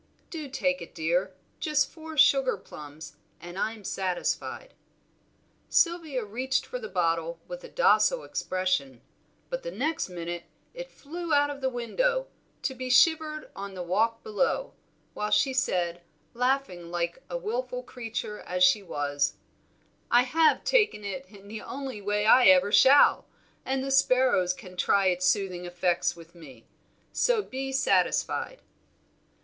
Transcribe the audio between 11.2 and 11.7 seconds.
out of the